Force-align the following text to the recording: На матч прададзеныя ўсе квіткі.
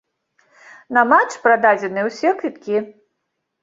На 0.97 1.03
матч 1.11 1.37
прададзеныя 1.45 2.05
ўсе 2.11 2.29
квіткі. 2.43 2.87